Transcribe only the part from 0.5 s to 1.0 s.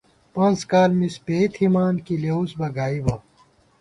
کال